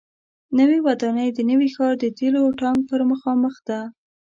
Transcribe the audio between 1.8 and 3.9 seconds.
د تیلو ټانک پر مخامخ ده.